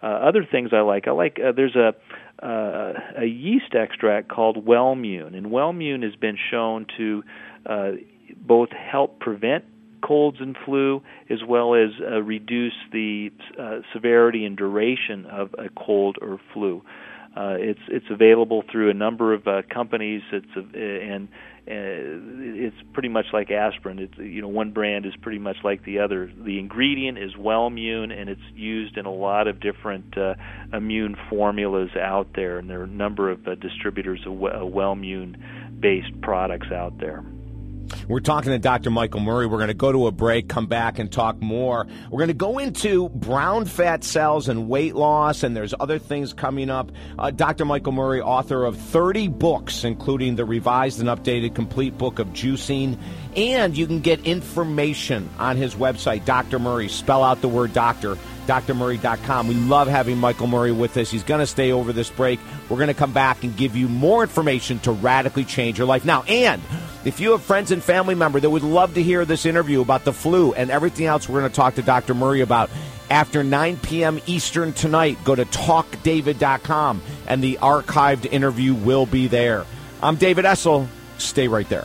[0.03, 1.95] Uh, other things I like, I like uh, there's a
[2.41, 7.25] uh, a yeast extract called Wellmune, and Wellmune has been shown to
[7.67, 7.91] uh,
[8.37, 9.65] both help prevent
[10.03, 15.69] colds and flu, as well as uh, reduce the uh, severity and duration of a
[15.77, 16.83] cold or flu.
[17.37, 20.23] Uh, it's it's available through a number of uh, companies.
[20.33, 21.29] It's uh, and
[21.71, 23.99] it's pretty much like aspirin.
[23.99, 26.31] It's you know one brand is pretty much like the other.
[26.37, 30.35] The ingredient is Wellmune, and it's used in a lot of different uh,
[30.73, 32.59] immune formulas out there.
[32.59, 37.25] And there are a number of uh, distributors of Wellmune based products out there.
[38.09, 38.91] We're talking to Dr.
[38.91, 39.47] Michael Murray.
[39.47, 41.87] We're going to go to a break, come back, and talk more.
[42.11, 46.33] We're going to go into brown fat cells and weight loss, and there's other things
[46.33, 46.93] coming up.
[47.19, 47.65] Uh, Dr.
[47.65, 52.99] Michael Murray, author of 30 books, including the revised and updated complete book of juicing.
[53.39, 56.59] And you can get information on his website, Dr.
[56.59, 56.89] Murray.
[56.89, 59.47] Spell out the word doctor drmurray.com.
[59.47, 61.09] We love having Michael Murray with us.
[61.09, 62.41] He's going to stay over this break.
[62.69, 66.05] We're going to come back and give you more information to radically change your life.
[66.05, 66.61] Now, and
[67.05, 70.05] if you have friends and family members that would love to hear this interview about
[70.05, 72.15] the flu and everything else we're going to talk to Dr.
[72.15, 72.71] Murray about,
[73.09, 74.19] after 9 p.m.
[74.27, 79.65] Eastern tonight, go to talkdavid.com and the archived interview will be there.
[80.03, 80.89] I'm David Essel.
[81.19, 81.85] Stay right there.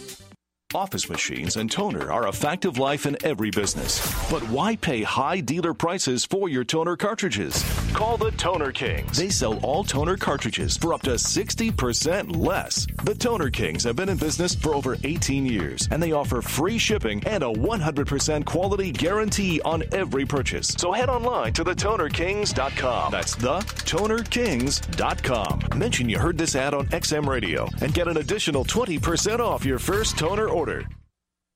[0.73, 3.99] Office machines and toner are a fact of life in every business.
[4.31, 7.61] But why pay high dealer prices for your toner cartridges?
[7.93, 9.17] Call the Toner Kings.
[9.17, 12.87] They sell all toner cartridges for up to 60% less.
[13.03, 16.77] The Toner Kings have been in business for over 18 years, and they offer free
[16.77, 20.69] shipping and a 100% quality guarantee on every purchase.
[20.77, 23.11] So head online to thetonerkings.com.
[23.11, 25.79] That's thetonerkings.com.
[25.79, 29.79] Mention you heard this ad on XM Radio and get an additional 20% off your
[29.79, 30.85] first toner order.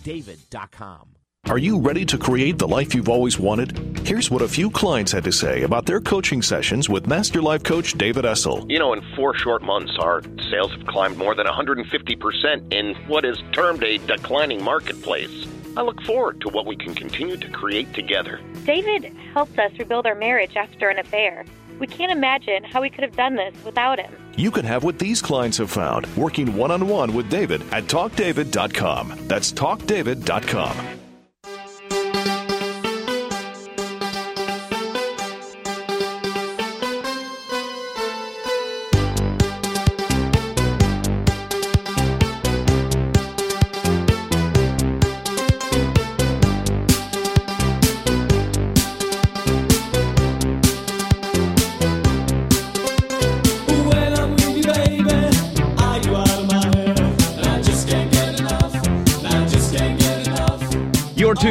[0.00, 1.08] talkdavid.com.
[1.48, 3.98] Are you ready to create the life you've always wanted?
[4.06, 7.62] Here's what a few clients had to say about their coaching sessions with Master Life
[7.62, 8.70] Coach David Essel.
[8.70, 13.24] You know, in four short months, our sales have climbed more than 150% in what
[13.24, 15.46] is termed a declining marketplace.
[15.76, 18.40] I look forward to what we can continue to create together.
[18.64, 21.46] David helped us rebuild our marriage after an affair.
[21.80, 24.12] We can't imagine how we could have done this without him.
[24.36, 27.84] You can have what these clients have found working one on one with David at
[27.84, 29.14] talkdavid.com.
[29.26, 31.09] That's talkdavid.com.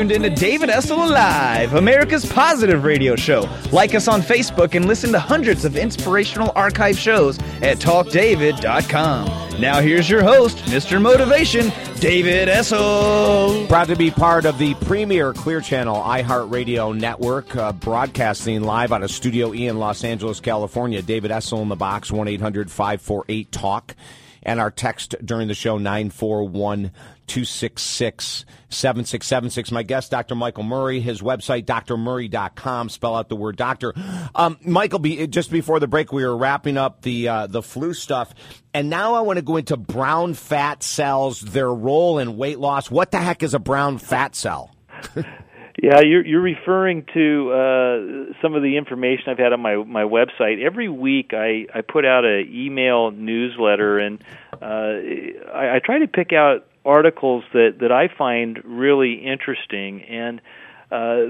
[0.10, 3.50] tuned in to David Essel Live, America's positive radio show.
[3.72, 9.62] Like us on Facebook and listen to hundreds of inspirational archive shows at talkdavid.com.
[9.62, 11.02] Now here's your host, Mr.
[11.02, 13.68] Motivation, David Essel.
[13.68, 19.04] Proud to be part of the premier Clear Channel iHeartRadio network, uh, broadcasting live out
[19.04, 21.02] of Studio E in Los Angeles, California.
[21.02, 23.96] David Essel in the box, 1 800 548 TALK.
[24.44, 26.92] And our text during the show, 941
[27.28, 29.72] 266 7676.
[29.72, 30.36] My guest, Dr.
[30.36, 32.90] Michael Murray, his website, drmurray.com.
[32.90, 33.94] Spell out the word doctor.
[34.36, 37.94] Um, Michael, be, just before the break, we were wrapping up the, uh, the flu
[37.94, 38.34] stuff.
[38.74, 42.90] And now I want to go into brown fat cells, their role in weight loss.
[42.90, 44.76] What the heck is a brown fat cell?
[45.82, 50.04] Yeah, you're you're referring to uh, some of the information I've had on my my
[50.04, 50.62] website.
[50.62, 54.22] Every week, I I put out a email newsletter, and
[54.62, 54.66] uh,
[55.54, 60.02] I, I try to pick out articles that that I find really interesting.
[60.04, 60.42] And
[60.92, 61.28] uh,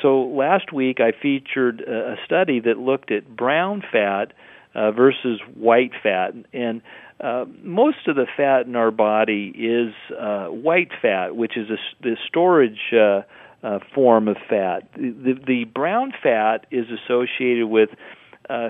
[0.00, 4.32] so last week, I featured a study that looked at brown fat
[4.74, 6.80] uh, versus white fat, and
[7.20, 11.76] uh, most of the fat in our body is uh, white fat, which is a,
[12.02, 13.20] the storage uh,
[13.62, 14.90] uh, form of fat.
[14.94, 17.90] The, the brown fat is associated with
[18.48, 18.68] uh,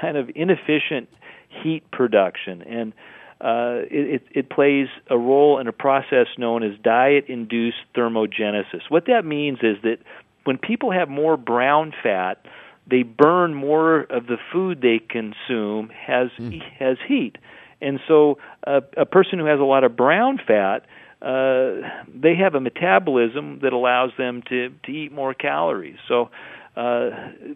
[0.00, 1.08] kind of inefficient
[1.48, 2.92] heat production, and
[3.40, 8.82] uh, it, it plays a role in a process known as diet-induced thermogenesis.
[8.88, 9.98] What that means is that
[10.44, 12.46] when people have more brown fat,
[12.86, 16.62] they burn more of the food they consume has mm.
[16.78, 17.36] has heat,
[17.82, 20.86] and so a, a person who has a lot of brown fat
[21.22, 25.96] uh, they have a metabolism that allows them to to eat more calories.
[26.08, 26.30] So
[26.76, 27.10] uh,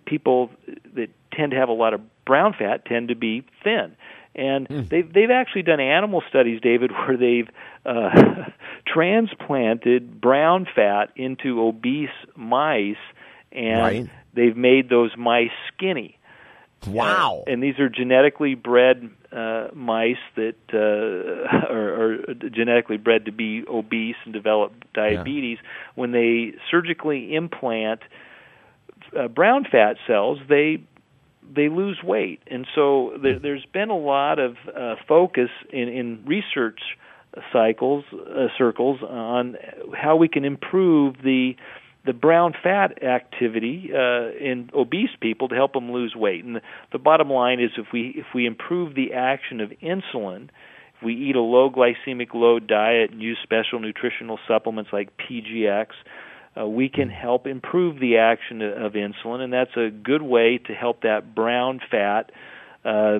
[0.07, 0.51] people
[0.95, 3.97] that tend to have a lot of brown fat tend to be thin.
[4.35, 4.89] And mm.
[4.89, 7.49] they've they've actually done animal studies, David, where they've
[7.85, 8.45] uh,
[8.87, 12.97] transplanted brown fat into obese mice,
[13.53, 14.11] and right.
[14.33, 16.17] they've made those mice skinny.
[16.87, 17.45] Wow!
[17.47, 23.33] Uh, and these are genetically bred uh, mice that uh, are, are genetically bred to
[23.33, 25.59] be obese and develop diabetes.
[25.63, 25.69] Yeah.
[25.95, 28.01] When they surgically implant
[29.19, 30.83] uh, brown fat cells, they
[31.55, 33.43] they lose weight, and so there, hmm.
[33.43, 36.81] there's been a lot of uh, focus in, in research
[37.53, 39.57] cycles uh, circles on
[39.97, 41.55] how we can improve the
[42.07, 46.45] the brown fat activity uh, in obese people to help them lose weight.
[46.45, 50.45] And the, the bottom line is, if we if we improve the action of insulin,
[50.97, 55.89] if we eat a low glycemic load diet and use special nutritional supplements like PGX,
[56.59, 60.73] uh, we can help improve the action of insulin, and that's a good way to
[60.75, 62.31] help that brown fat
[62.85, 63.19] uh,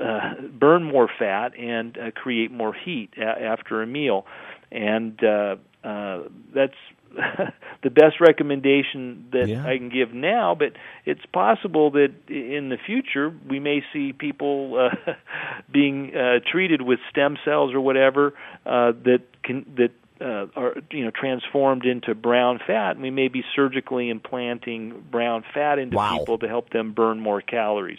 [0.00, 4.26] uh, burn more fat and uh, create more heat a- after a meal.
[4.70, 6.24] And uh, uh,
[6.54, 6.74] that's
[7.82, 9.66] the best recommendation that yeah.
[9.66, 10.72] I can give now, but
[11.04, 15.12] it's possible that in the future we may see people uh,
[15.72, 18.34] being uh, treated with stem cells or whatever
[18.66, 19.90] uh, that can that
[20.20, 25.44] uh, are you know transformed into brown fat, and we may be surgically implanting brown
[25.54, 26.18] fat into wow.
[26.18, 27.98] people to help them burn more calories.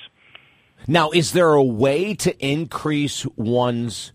[0.88, 4.14] Now, is there a way to increase one's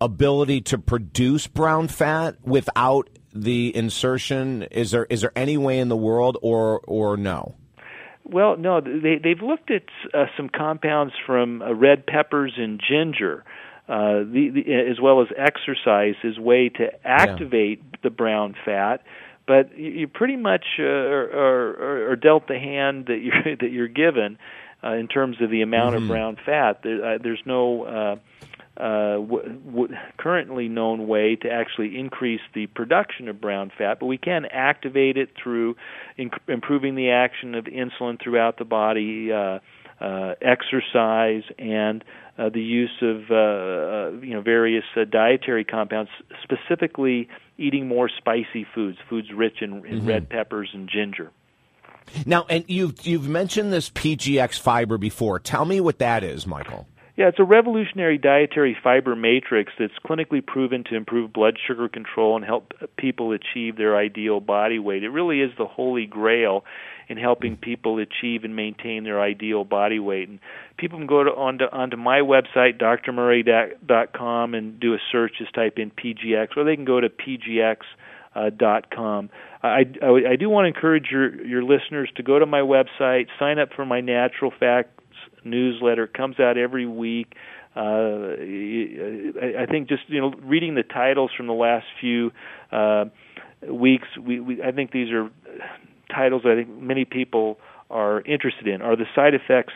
[0.00, 4.64] ability to produce brown fat without the insertion?
[4.64, 7.54] Is there is there any way in the world, or or no?
[8.24, 8.80] Well, no.
[8.80, 13.44] They they've looked at uh, some compounds from uh, red peppers and ginger.
[13.88, 17.98] Uh, the, the, as well as exercise as way to activate yeah.
[18.04, 19.02] the brown fat,
[19.48, 23.72] but you, you pretty much uh, are, are, are dealt the hand that you're that
[23.72, 24.38] you're given
[24.84, 26.04] uh, in terms of the amount mm-hmm.
[26.04, 26.82] of brown fat.
[26.84, 28.16] There, uh, there's no uh,
[28.80, 34.06] uh, w- w- currently known way to actually increase the production of brown fat, but
[34.06, 35.76] we can activate it through
[36.18, 39.58] inc- improving the action of insulin throughout the body, uh,
[40.00, 42.02] uh, exercise, and
[42.38, 46.10] uh, the use of uh, you know various uh, dietary compounds,
[46.42, 47.28] specifically
[47.58, 50.08] eating more spicy foods, foods rich in, in mm-hmm.
[50.08, 51.30] red peppers and ginger.
[52.24, 55.38] Now, and you've you've mentioned this PGX fiber before.
[55.38, 56.86] Tell me what that is, Michael.
[57.20, 62.34] Yeah, it's a revolutionary dietary fiber matrix that's clinically proven to improve blood sugar control
[62.34, 65.04] and help people achieve their ideal body weight.
[65.04, 66.64] It really is the holy grail
[67.10, 70.30] in helping people achieve and maintain their ideal body weight.
[70.30, 70.38] And
[70.78, 75.74] people can go to onto, onto my website, drmurray.com, and do a search, just type
[75.76, 77.76] in PGX, or they can go to PGX.
[78.32, 79.28] Uh, dot com.
[79.60, 83.26] I, I, I do want to encourage your your listeners to go to my website,
[83.40, 84.99] sign up for my Natural Fact
[85.44, 86.06] newsletter.
[86.06, 87.34] Comes out every week.
[87.76, 88.34] Uh,
[89.60, 92.32] I think just you know reading the titles from the last few
[92.72, 93.04] uh,
[93.68, 95.30] weeks, we, we I think these are
[96.12, 98.82] titles I think many people are interested in.
[98.82, 99.72] Are the side effects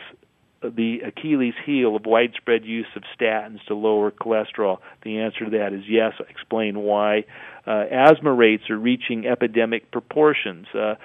[0.61, 4.79] the Achilles heel of widespread use of statins to lower cholesterol?
[5.03, 6.13] The answer to that is yes.
[6.19, 7.25] I explain why.
[7.67, 10.67] Uh, asthma rates are reaching epidemic proportions.
[10.73, 10.95] Uh,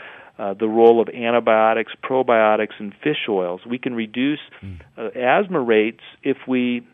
[0.40, 3.60] uh, the role of antibiotics, probiotics, and fish oils.
[3.68, 4.76] We can reduce hmm.
[4.96, 6.86] uh, asthma rates if we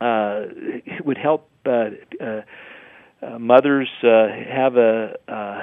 [0.00, 0.44] uh,
[0.86, 1.90] it would help uh,
[2.20, 2.40] uh,
[3.22, 5.60] uh, mothers uh, have a, uh,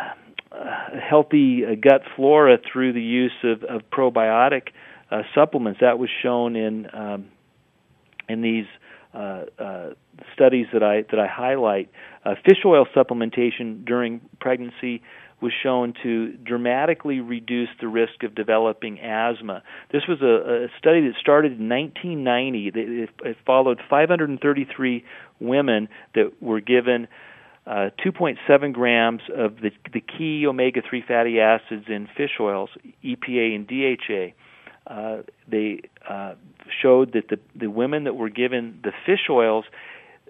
[0.52, 4.70] a healthy uh, gut flora through the use of, of probiotic
[5.12, 5.80] uh, supplements.
[5.82, 7.28] That was shown in um,
[8.28, 8.66] in these
[9.14, 9.90] uh, uh,
[10.34, 11.90] studies that I that I highlight.
[12.26, 15.02] Uh, fish oil supplementation during pregnancy
[15.40, 19.62] was shown to dramatically reduce the risk of developing asthma.
[19.92, 22.68] This was a, a study that started in 1990.
[22.68, 25.06] It, it followed 533
[25.40, 27.08] women that were given
[27.68, 32.70] uh, 2.7 grams of the, the key omega 3 fatty acids in fish oils,
[33.04, 34.92] EPA and DHA.
[34.92, 36.34] Uh, they uh,
[36.82, 39.66] showed that the, the women that were given the fish oils,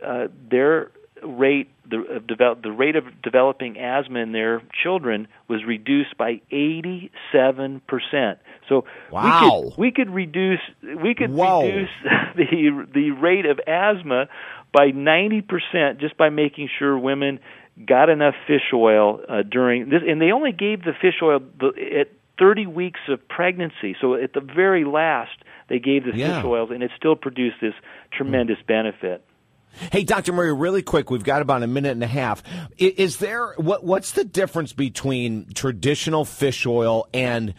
[0.05, 0.91] uh, their
[1.23, 6.41] rate the, of develop, the rate of developing asthma in their children was reduced by
[6.51, 8.39] 87 percent.
[8.69, 9.63] So wow.
[9.63, 11.65] we could we could reduce we could Whoa.
[11.65, 11.89] reduce
[12.35, 14.27] the the rate of asthma
[14.73, 17.39] by 90 percent just by making sure women
[17.85, 21.67] got enough fish oil uh, during this, and they only gave the fish oil the,
[21.99, 22.07] at
[22.39, 23.95] 30 weeks of pregnancy.
[23.99, 25.37] So at the very last,
[25.69, 26.37] they gave the Yeah.
[26.37, 27.73] fish oils, and it still produced this
[28.11, 29.23] tremendous benefit.
[29.91, 30.33] Hey, Dr.
[30.33, 32.43] Murray, really quick, we've got about a minute and a half.
[32.77, 37.53] Is there what what's the difference between traditional fish oil and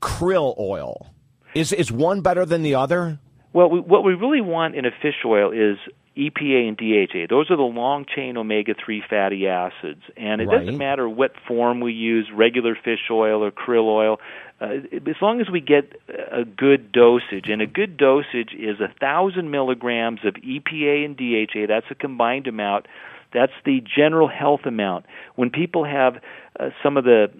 [0.00, 1.10] krill oil?
[1.54, 3.18] Is is one better than the other?
[3.52, 5.78] Well, we, what we really want in a fish oil is
[6.16, 7.26] EPA and DHA.
[7.28, 10.02] Those are the long chain omega 3 fatty acids.
[10.16, 10.60] And it Right.
[10.60, 14.20] doesn't matter what form we use regular fish oil or krill oil.
[14.60, 16.00] Uh, as long as we get
[16.30, 21.66] a good dosage, and a good dosage is a thousand milligrams of EPA and DHA.
[21.66, 22.86] That's a combined amount.
[23.32, 25.06] That's the general health amount.
[25.34, 26.20] When people have
[26.60, 27.30] uh, some of the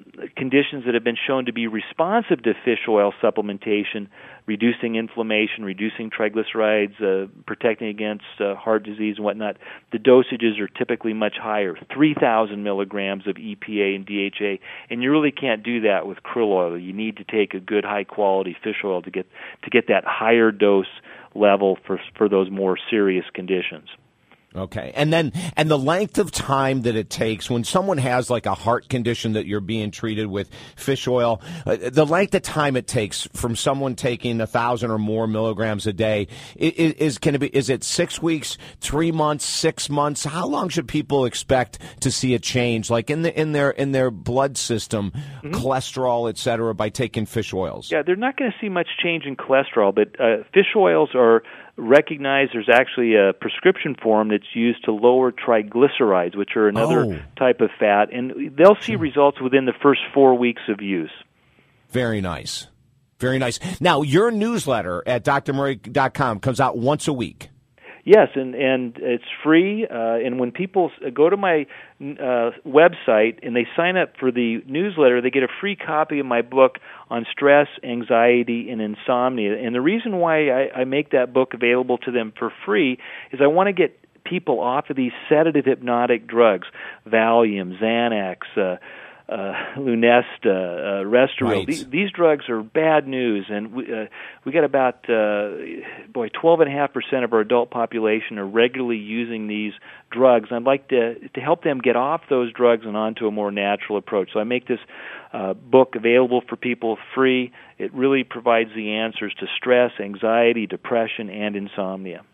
[0.44, 4.08] conditions that have been shown to be responsive to fish oil supplementation,
[4.44, 9.56] reducing inflammation, reducing triglycerides, uh, protecting against uh, heart disease and whatnot,
[9.90, 14.62] the dosages are typically much higher 3,000 milligrams of EPA and DHA.
[14.90, 16.78] And you really can't do that with krill oil.
[16.78, 19.26] You need to take a good high quality fish oil to get,
[19.62, 20.92] to get that higher dose
[21.34, 23.88] level for, for those more serious conditions.
[24.56, 24.92] Okay.
[24.94, 28.54] And then and the length of time that it takes when someone has like a
[28.54, 32.86] heart condition that you're being treated with fish oil, uh, the length of time it
[32.86, 36.28] takes from someone taking a thousand or more milligrams a day
[36.60, 40.24] i- i- is, can it be is it six weeks, three months, six months?
[40.24, 43.90] How long should people expect to see a change, like in the in their in
[43.92, 47.90] their blood system, cholesterol, et cetera, by taking fish oils?
[47.90, 51.42] Yeah, they're not going to see much change in cholesterol, but uh, fish oils are
[51.76, 52.52] recognized.
[52.54, 57.18] There's actually a prescription form that's used to lower triglycerides, which are another Oh.
[57.36, 61.10] type of fat, and they'll see results within the first four weeks of use.
[61.90, 62.68] Very nice.
[63.20, 63.58] Very nice.
[63.80, 67.48] Now, your newsletter at drmurray.com comes out once a week.
[68.04, 69.86] Yes, and and it's free.
[69.90, 71.66] Uh, and when people go to my
[72.02, 76.26] uh, website and they sign up for the newsletter, they get a free copy of
[76.26, 76.76] my book
[77.08, 79.56] on stress, anxiety, and insomnia.
[79.56, 82.98] And the reason why I, I make that book available to them for free
[83.32, 86.66] is I want to get people off of these sedative hypnotic drugs,
[87.06, 88.36] Valium, Xanax.
[88.54, 88.76] Uh,
[89.28, 91.42] uh, Lunesta, uh, Restoril.
[91.42, 91.66] Right.
[91.66, 94.06] These, these drugs are bad news, and we uh,
[94.44, 95.50] we got about uh,
[96.12, 99.72] boy twelve and a half percent of our adult population are regularly using these
[100.10, 100.50] drugs.
[100.52, 103.96] I'd like to to help them get off those drugs and onto a more natural
[103.96, 104.30] approach.
[104.34, 104.80] So I make this
[105.32, 107.52] uh, book available for people free.
[107.78, 112.24] It really provides the answers to stress, anxiety, depression, and insomnia.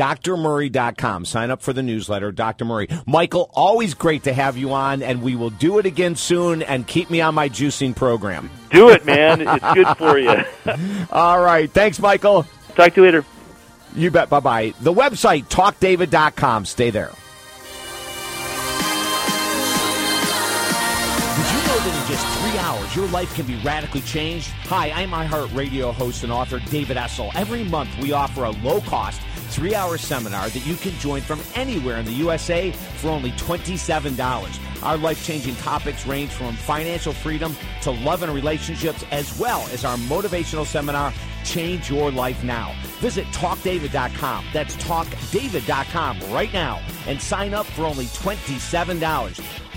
[0.00, 1.24] drmurray.com.
[1.24, 2.64] Sign up for the newsletter, Dr.
[2.64, 2.88] Murray.
[3.06, 6.86] Michael, always great to have you on, and we will do it again soon, and
[6.86, 8.50] keep me on my juicing program.
[8.70, 9.42] Do it, man.
[9.42, 10.44] it's good for you.
[11.10, 11.70] All right.
[11.70, 12.46] Thanks, Michael.
[12.74, 13.24] Talk to you later.
[13.94, 14.30] You bet.
[14.30, 14.74] Bye bye.
[14.80, 16.64] The website, talkdavid.com.
[16.64, 17.10] Stay there.
[21.36, 24.48] Did you know that in just three hours, your life can be radically changed?
[24.66, 27.32] Hi, I'm iHeartRadio host and author David Essel.
[27.34, 29.20] Every month, we offer a low cost,
[29.50, 34.82] three hour seminar that you can join from anywhere in the USA for only $27.
[34.82, 39.84] Our life changing topics range from financial freedom to love and relationships, as well as
[39.84, 41.12] our motivational seminar,
[41.44, 42.74] Change Your Life Now.
[43.00, 44.44] Visit talkdavid.com.
[44.52, 49.69] That's talkdavid.com right now and sign up for only $27.